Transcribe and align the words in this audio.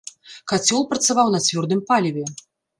Кацёл 0.51 0.81
працаваў 0.95 1.27
на 1.37 1.43
цвёрдым 1.47 1.85
паліве. 1.93 2.25